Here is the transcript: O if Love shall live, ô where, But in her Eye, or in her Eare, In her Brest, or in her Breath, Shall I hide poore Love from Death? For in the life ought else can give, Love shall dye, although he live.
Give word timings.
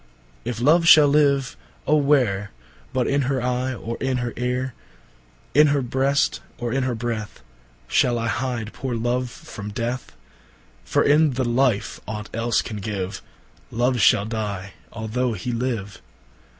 O 0.01 0.49
if 0.49 0.59
Love 0.59 0.87
shall 0.87 1.07
live, 1.09 1.55
ô 1.87 2.01
where, 2.01 2.49
But 2.91 3.05
in 3.05 3.21
her 3.29 3.39
Eye, 3.39 3.75
or 3.75 3.97
in 3.97 4.17
her 4.17 4.33
Eare, 4.35 4.73
In 5.53 5.67
her 5.67 5.83
Brest, 5.83 6.41
or 6.57 6.73
in 6.73 6.81
her 6.85 6.95
Breath, 6.95 7.43
Shall 7.87 8.17
I 8.17 8.25
hide 8.27 8.73
poore 8.73 8.95
Love 8.95 9.29
from 9.29 9.69
Death? 9.69 10.15
For 10.83 11.03
in 11.03 11.33
the 11.33 11.45
life 11.45 11.99
ought 12.07 12.31
else 12.33 12.63
can 12.63 12.77
give, 12.77 13.21
Love 13.69 13.99
shall 14.01 14.25
dye, 14.25 14.73
although 14.91 15.33
he 15.33 15.51
live. 15.51 16.01